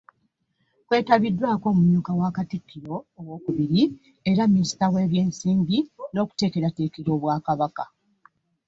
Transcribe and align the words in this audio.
Kwetabiddwako 0.87 1.65
omumyuka 1.71 2.11
wa 2.19 2.29
Katikkiro 2.37 2.95
owookubiri 3.19 3.81
era 4.29 4.43
Minisita 4.53 4.85
w'ebyensimbi 4.93 5.77
n'okuteekerateekera 6.13 7.09
Obwakabaka 7.15 7.83